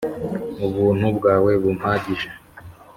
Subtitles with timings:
[0.65, 2.29] ubuntu bwawe bumpagije